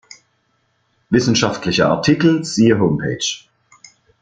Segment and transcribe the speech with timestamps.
[1.11, 3.43] Wissenschaftliche Artikel siehe Homepage